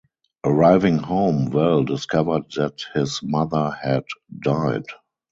[0.43, 4.03] Arriving home, Val discovered that his mother had
[4.41, 4.87] died.